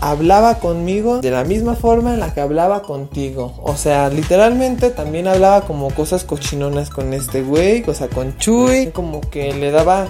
hablaba 0.01 0.59
conmigo 0.59 1.19
de 1.19 1.31
la 1.31 1.43
misma 1.43 1.75
forma 1.75 2.13
en 2.13 2.19
la 2.19 2.33
que 2.33 2.41
hablaba 2.41 2.81
contigo. 2.81 3.53
O 3.61 3.75
sea, 3.75 4.09
literalmente 4.09 4.89
también 4.89 5.27
hablaba 5.27 5.61
como 5.61 5.89
cosas 5.93 6.23
cochinonas 6.23 6.89
con 6.89 7.13
este 7.13 7.41
güey, 7.41 7.83
o 7.87 7.93
sea, 7.93 8.07
con 8.07 8.37
Chuy, 8.37 8.91
como 8.91 9.21
que 9.21 9.53
le 9.53 9.71
daba 9.71 10.07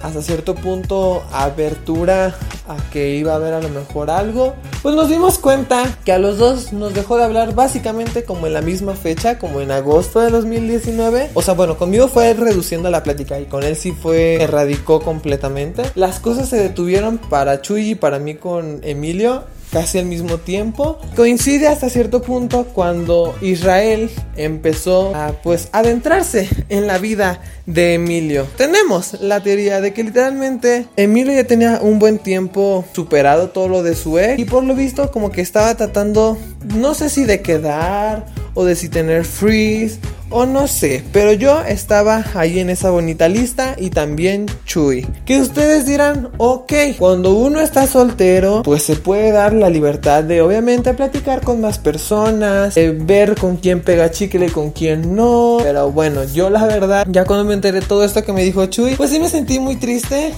hasta 0.00 0.22
cierto 0.22 0.54
punto 0.54 1.22
abertura 1.32 2.34
a 2.68 2.76
que 2.90 3.16
iba 3.16 3.32
a 3.32 3.36
haber 3.36 3.54
a 3.54 3.60
lo 3.60 3.68
mejor 3.70 4.10
algo, 4.10 4.54
pues 4.82 4.94
nos 4.94 5.08
dimos 5.08 5.38
cuenta 5.38 5.98
que 6.04 6.12
a 6.12 6.18
los 6.18 6.38
dos 6.38 6.72
nos 6.72 6.94
dejó 6.94 7.16
de 7.16 7.24
hablar 7.24 7.54
básicamente 7.54 8.24
como 8.24 8.46
en 8.46 8.52
la 8.52 8.60
misma 8.60 8.94
fecha, 8.94 9.38
como 9.38 9.60
en 9.60 9.70
agosto 9.70 10.20
de 10.20 10.30
2019. 10.30 11.30
O 11.34 11.42
sea, 11.42 11.54
bueno, 11.54 11.78
conmigo 11.78 12.08
fue 12.08 12.34
reduciendo 12.34 12.90
la 12.90 13.02
plática 13.02 13.40
y 13.40 13.46
con 13.46 13.64
él 13.64 13.76
sí 13.76 13.92
fue 13.92 14.42
erradicó 14.42 15.00
completamente. 15.00 15.82
Las 15.94 16.20
cosas 16.20 16.48
se 16.48 16.56
detuvieron 16.56 17.18
para 17.18 17.62
Chuy 17.62 17.90
y 17.90 17.94
para 17.94 18.18
mí 18.18 18.34
con 18.34 18.80
Emilio 18.82 19.44
casi 19.70 19.98
al 19.98 20.06
mismo 20.06 20.38
tiempo. 20.38 20.98
Coincide 21.16 21.68
hasta 21.68 21.88
cierto 21.88 22.22
punto 22.22 22.66
cuando 22.66 23.36
Israel 23.40 24.10
empezó 24.36 25.14
a 25.14 25.32
pues 25.42 25.68
adentrarse 25.72 26.48
en 26.68 26.86
la 26.86 26.98
vida 26.98 27.40
de 27.66 27.94
Emilio. 27.94 28.46
Tenemos 28.56 29.20
la 29.20 29.42
teoría 29.42 29.80
de 29.80 29.92
que 29.92 30.04
literalmente 30.04 30.86
Emilio 30.96 31.34
ya 31.34 31.44
tenía 31.44 31.80
un 31.82 31.98
buen 31.98 32.18
tiempo 32.18 32.84
superado 32.92 33.50
todo 33.50 33.68
lo 33.68 33.82
de 33.82 33.94
su 33.94 34.18
ex 34.18 34.38
y 34.38 34.44
por 34.44 34.64
lo 34.64 34.74
visto 34.74 35.10
como 35.10 35.30
que 35.30 35.40
estaba 35.40 35.74
tratando 35.74 36.38
no 36.74 36.94
sé 36.94 37.08
si 37.08 37.24
de 37.24 37.42
quedar 37.42 38.26
o 38.54 38.64
de 38.64 38.74
si 38.74 38.88
tener 38.88 39.24
freeze 39.24 39.98
o 40.30 40.46
no 40.46 40.66
sé, 40.68 41.04
pero 41.12 41.32
yo 41.32 41.62
estaba 41.62 42.24
ahí 42.34 42.58
en 42.58 42.70
esa 42.70 42.90
bonita 42.90 43.28
lista 43.28 43.74
y 43.78 43.90
también 43.90 44.46
Chuy. 44.64 45.06
Que 45.24 45.40
ustedes 45.40 45.86
dirán, 45.86 46.30
ok, 46.38 46.72
cuando 46.98 47.34
uno 47.34 47.60
está 47.60 47.86
soltero, 47.86 48.62
pues 48.62 48.82
se 48.82 48.96
puede 48.96 49.32
dar 49.32 49.52
la 49.52 49.70
libertad 49.70 50.24
de 50.24 50.42
obviamente 50.42 50.94
platicar 50.94 51.42
con 51.42 51.60
más 51.60 51.78
personas, 51.78 52.74
ver 52.74 53.34
con 53.36 53.56
quién 53.56 53.80
pega 53.80 54.10
chicle 54.10 54.46
y 54.46 54.50
con 54.50 54.70
quién 54.70 55.14
no. 55.14 55.58
Pero 55.62 55.90
bueno, 55.90 56.24
yo 56.24 56.50
la 56.50 56.66
verdad, 56.66 57.06
ya 57.08 57.24
cuando 57.24 57.44
me 57.44 57.54
enteré 57.54 57.80
todo 57.80 58.04
esto 58.04 58.24
que 58.24 58.32
me 58.32 58.44
dijo 58.44 58.66
Chuy, 58.66 58.94
pues 58.96 59.10
sí 59.10 59.18
me 59.18 59.28
sentí 59.28 59.58
muy 59.58 59.76
triste. 59.76 60.32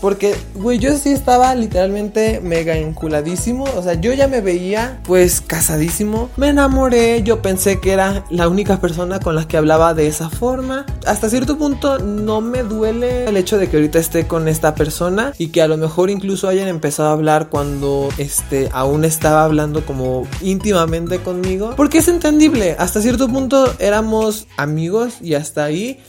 Porque, 0.00 0.36
güey, 0.54 0.78
yo 0.78 0.96
sí 0.96 1.10
estaba 1.10 1.54
literalmente 1.54 2.40
mega 2.40 2.76
enculadísimo. 2.76 3.64
O 3.76 3.82
sea, 3.82 3.94
yo 3.94 4.12
ya 4.12 4.28
me 4.28 4.40
veía 4.40 5.00
pues 5.04 5.40
casadísimo. 5.40 6.30
Me 6.36 6.48
enamoré, 6.48 7.22
yo 7.22 7.42
pensé 7.42 7.80
que 7.80 7.92
era 7.92 8.24
la 8.30 8.48
única 8.48 8.80
persona 8.80 9.20
con 9.20 9.34
la 9.34 9.48
que 9.48 9.56
hablaba 9.56 9.94
de 9.94 10.06
esa 10.06 10.30
forma. 10.30 10.86
Hasta 11.06 11.30
cierto 11.30 11.56
punto 11.58 11.98
no 11.98 12.40
me 12.40 12.62
duele 12.62 13.26
el 13.26 13.36
hecho 13.36 13.58
de 13.58 13.68
que 13.68 13.76
ahorita 13.76 13.98
esté 13.98 14.26
con 14.26 14.48
esta 14.48 14.74
persona 14.74 15.32
y 15.38 15.48
que 15.48 15.62
a 15.62 15.68
lo 15.68 15.76
mejor 15.76 16.10
incluso 16.10 16.48
hayan 16.48 16.68
empezado 16.68 17.08
a 17.08 17.12
hablar 17.12 17.48
cuando 17.48 18.08
este 18.18 18.68
aún 18.72 19.04
estaba 19.04 19.44
hablando 19.44 19.84
como 19.84 20.26
íntimamente 20.40 21.18
conmigo. 21.18 21.74
Porque 21.76 21.98
es 21.98 22.08
entendible, 22.08 22.76
hasta 22.78 23.00
cierto 23.00 23.28
punto 23.28 23.74
éramos 23.78 24.46
amigos 24.56 25.14
y 25.20 25.34
hasta 25.34 25.64
ahí. 25.64 26.00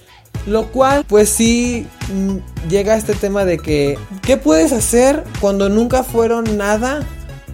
Lo 0.46 0.67
cual, 0.67 1.06
pues 1.08 1.29
sí, 1.29 1.86
mm, 2.13 2.70
llega 2.70 2.94
a 2.94 2.98
este 2.98 3.13
tema 3.13 3.46
de 3.46 3.58
que, 3.58 3.98
¿qué 4.22 4.38
puedes 4.38 4.72
hacer 4.72 5.24
cuando 5.41 5.70
nunca 5.70 6.03
fueron 6.03 6.58
nada? 6.58 7.06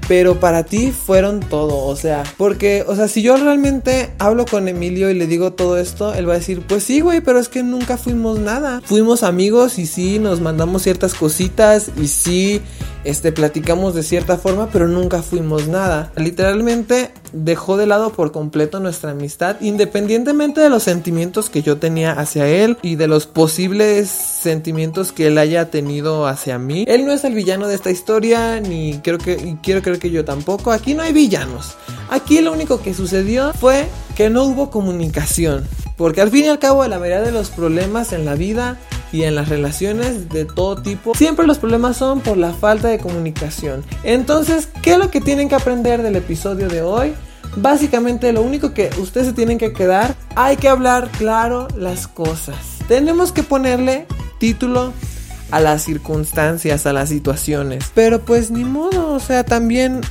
Pero 0.08 0.40
para 0.40 0.63
ti 0.63 0.92
fueron 0.92 1.40
todo, 1.40 1.86
o 1.86 1.96
sea, 1.96 2.24
porque, 2.36 2.84
o 2.86 2.94
sea, 2.94 3.08
si 3.08 3.22
yo 3.22 3.38
realmente 3.38 4.12
hablo 4.20 4.46
con 4.46 4.68
Emilio 4.68 5.10
y 5.10 5.13
le 5.13 5.28
digo 5.28 5.54
todo 5.54 5.78
esto, 5.78 6.13
él 6.13 6.28
va 6.28 6.34
a 6.34 6.38
decir, 6.40 6.62
pues 6.68 6.84
sí, 6.84 7.00
güey, 7.00 7.22
pero 7.22 7.40
es 7.40 7.48
que 7.48 7.63
nunca 7.63 7.96
fuimos 7.98 8.38
nada. 8.38 8.82
Fuimos 8.84 9.24
amigos 9.24 9.80
y 9.80 9.86
sí, 9.86 10.20
nos 10.20 10.42
mandamos 10.42 10.84
ciertas 10.84 11.13
cositas 11.13 11.90
y 11.96 12.08
sí, 12.08 12.62
este, 13.06 13.32
platicamos 13.32 13.96
de 13.96 14.04
cierta 14.04 14.38
forma, 14.38 14.70
pero 14.74 14.90
nunca 14.90 15.24
fuimos 15.24 15.70
nada. 15.70 16.12
Literalmente 16.18 17.12
dejó 17.34 17.78
de 17.78 17.86
lado 17.86 18.12
por 18.12 18.32
completo 18.32 18.80
nuestra 18.80 19.12
amistad, 19.12 19.58
independientemente 19.60 20.62
de 20.62 20.70
los 20.70 20.84
sentimientos 20.84 21.50
que 21.50 21.62
yo 21.62 21.78
tenía 21.78 22.13
hacia 22.13 22.48
él 22.48 22.78
y 22.82 22.96
de 22.96 23.08
los 23.08 23.28
posibles 23.28 24.10
sentimientos 24.10 25.12
que 25.12 25.28
él 25.28 25.38
haya 25.38 25.70
tenido 25.70 26.28
hacia 26.28 26.60
mí. 26.60 26.86
Él 26.88 27.06
no 27.06 27.12
es 27.12 27.24
el 27.24 27.34
villano 27.34 27.68
de 27.68 27.75
esta 27.75 27.92
historia, 27.92 28.60
ni 28.60 29.00
creo 29.00 29.18
que, 29.18 29.34
y 29.34 29.58
quiero 29.62 29.82
creer 29.82 30.00
que 30.00 30.12
yo 30.12 30.24
tampoco. 30.24 30.72
Aquí 30.72 30.94
no 30.94 31.04
hay 31.04 31.13
villanos. 31.13 31.75
Aquí 32.10 32.42
lo 32.42 32.52
único 32.54 32.82
que 32.82 32.94
sucedió 32.94 33.54
fue 33.54 33.88
que 34.15 34.29
no 34.29 34.43
hubo 34.43 34.70
comunicación. 34.70 35.67
Porque 35.98 36.22
al 36.22 36.32
fin 36.32 36.46
y 36.46 36.48
al 36.48 36.60
cabo, 36.60 36.86
la 36.88 37.00
mayoría 37.00 37.22
de 37.22 37.32
los 37.32 37.50
problemas 37.50 38.13
en 38.13 38.25
la 38.25 38.36
vida 38.36 38.77
y 39.12 39.24
en 39.24 39.36
las 39.36 39.50
relaciones 39.50 40.29
de 40.29 40.46
todo 40.46 40.82
tipo, 40.82 41.13
siempre 41.15 41.46
los 41.46 41.60
problemas 41.60 41.98
son 41.98 42.22
por 42.22 42.38
la 42.38 42.51
falta 42.51 42.88
de 42.88 42.98
comunicación. 42.98 43.84
Entonces, 44.03 44.67
¿qué 44.82 44.93
es 44.93 44.98
lo 44.98 45.12
que 45.12 45.22
tienen 45.22 45.50
que 45.50 45.55
aprender 45.55 46.01
del 46.01 46.15
episodio 46.15 46.67
de 46.67 46.82
hoy? 46.82 47.13
Básicamente 47.55 48.34
lo 48.34 48.41
único 48.41 48.74
que 48.74 48.89
ustedes 48.98 49.27
se 49.27 49.34
tienen 49.34 49.60
que 49.60 49.74
quedar, 49.74 50.15
hay 50.36 50.58
que 50.58 50.67
hablar 50.67 51.10
claro 51.12 51.67
las 51.77 52.08
cosas. 52.08 52.58
Tenemos 52.88 53.32
que 53.32 53.43
ponerle 53.43 54.08
título 54.39 54.91
a 55.51 55.60
las 55.60 55.84
circunstancias, 55.84 56.88
a 56.88 56.93
las 56.93 57.10
situaciones. 57.10 57.91
Pero 57.93 58.25
pues 58.25 58.50
ni 58.50 58.65
modo, 58.65 59.12
o 59.12 59.20
sea, 59.20 59.43
también 59.43 60.01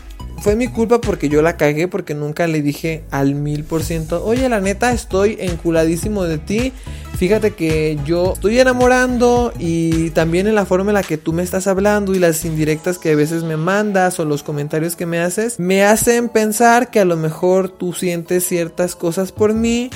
fue 0.42 0.56
mi 0.56 0.66
culpa 0.66 1.00
porque 1.00 1.28
yo 1.28 1.40
la 1.40 1.56
cagué 1.56 1.86
porque 1.86 2.14
nunca 2.14 2.48
le 2.48 2.62
dije 2.62 3.04
al 3.12 3.36
mil 3.36 3.62
por 3.62 3.84
ciento, 3.84 4.24
oye, 4.24 4.48
la 4.48 4.60
neta 4.60 4.92
estoy 4.92 5.36
enculadísimo 5.38 6.24
de 6.24 6.38
ti. 6.38 6.72
Fíjate 7.16 7.52
que 7.52 7.96
yo 8.04 8.32
estoy 8.32 8.58
enamorando 8.58 9.52
y 9.60 10.10
también 10.10 10.48
en 10.48 10.56
la 10.56 10.66
forma 10.66 10.90
en 10.90 10.94
la 10.94 11.04
que 11.04 11.16
tú 11.16 11.32
me 11.32 11.44
estás 11.44 11.68
hablando 11.68 12.12
y 12.12 12.18
las 12.18 12.44
indirectas 12.44 12.98
que 12.98 13.12
a 13.12 13.14
veces 13.14 13.44
me 13.44 13.56
mandas 13.56 14.18
o 14.18 14.24
los 14.24 14.42
comentarios 14.42 14.96
que 14.96 15.06
me 15.06 15.20
haces, 15.20 15.60
me 15.60 15.84
hacen 15.84 16.28
pensar 16.28 16.90
que 16.90 16.98
a 16.98 17.04
lo 17.04 17.16
mejor 17.16 17.68
tú 17.68 17.92
sientes 17.92 18.44
ciertas 18.44 18.96
cosas 18.96 19.30
por 19.30 19.54
mí. 19.54 19.90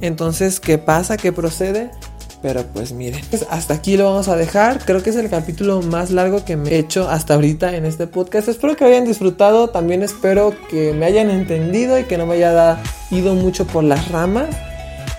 Entonces, 0.00 0.58
¿qué 0.58 0.78
pasa? 0.78 1.16
¿Qué 1.16 1.30
procede? 1.30 1.92
Pero 2.42 2.64
pues 2.66 2.92
miren, 2.92 3.20
pues 3.30 3.46
hasta 3.50 3.74
aquí 3.74 3.96
lo 3.96 4.04
vamos 4.04 4.26
a 4.26 4.36
dejar. 4.36 4.84
Creo 4.84 5.00
que 5.02 5.10
es 5.10 5.16
el 5.16 5.30
capítulo 5.30 5.80
más 5.80 6.10
largo 6.10 6.44
que 6.44 6.56
me 6.56 6.70
he 6.70 6.78
hecho 6.78 7.08
hasta 7.08 7.34
ahorita 7.34 7.76
en 7.76 7.84
este 7.84 8.08
podcast. 8.08 8.48
Espero 8.48 8.76
que 8.76 8.84
hayan 8.84 9.04
disfrutado. 9.04 9.70
También 9.70 10.02
espero 10.02 10.52
que 10.68 10.92
me 10.92 11.06
hayan 11.06 11.30
entendido 11.30 11.98
y 12.00 12.04
que 12.04 12.18
no 12.18 12.26
me 12.26 12.34
haya 12.34 12.82
ido 13.12 13.36
mucho 13.36 13.64
por 13.64 13.84
las 13.84 14.10
ramas. 14.10 14.48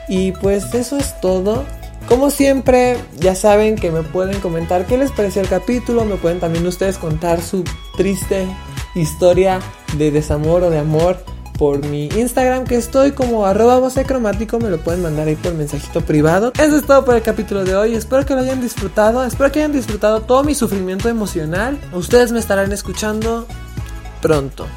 Y 0.10 0.34
pues 0.34 0.74
eso 0.74 0.98
es 0.98 1.20
todo. 1.22 1.64
Como 2.10 2.30
siempre, 2.30 2.98
ya 3.18 3.36
saben 3.36 3.76
que 3.76 3.90
me 3.90 4.04
pueden 4.04 4.42
comentar 4.42 4.86
qué 4.86 4.98
les 4.98 5.12
pareció 5.12 5.42
el 5.42 5.48
capítulo. 5.48 6.04
Me 6.04 6.18
pueden 6.18 6.42
también 6.42 6.68
ustedes 6.68 6.98
contar 6.98 7.42
su 7.42 7.64
triste 7.96 8.46
historia 8.96 9.62
de 9.98 10.12
desamor 10.12 10.64
o 10.64 10.70
de 10.70 10.80
amor 10.80 11.24
por 11.64 11.80
mi 11.86 12.08
Instagram 12.08 12.66
que 12.66 12.76
estoy 12.76 13.14
como 13.14 13.46
arroba 13.46 13.90
cromático, 14.06 14.60
me 14.60 14.70
lo 14.70 14.80
pueden 14.80 15.02
mandar 15.02 15.30
ahí 15.30 15.38
por 15.38 15.54
mensajito 15.54 16.02
privado. 16.02 16.52
Eso 16.60 16.76
es 16.76 16.86
todo 16.86 17.06
por 17.06 17.16
el 17.16 17.22
capítulo 17.22 17.64
de 17.64 17.74
hoy, 17.74 17.96
espero 17.96 18.26
que 18.26 18.34
lo 18.34 18.42
hayan 18.42 18.60
disfrutado, 18.60 19.24
espero 19.24 19.50
que 19.50 19.60
hayan 19.60 19.72
disfrutado 19.72 20.20
todo 20.24 20.44
mi 20.44 20.56
sufrimiento 20.56 21.08
emocional. 21.08 21.80
Ustedes 21.94 22.34
me 22.34 22.40
estarán 22.40 22.74
escuchando 22.74 23.48
pronto. 24.22 24.68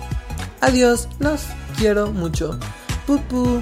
Adiós, 0.60 1.08
los 1.18 1.46
quiero 1.76 2.12
mucho. 2.12 2.56
Pupu. 3.04 3.60